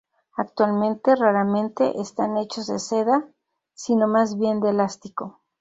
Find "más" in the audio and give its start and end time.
4.07-4.35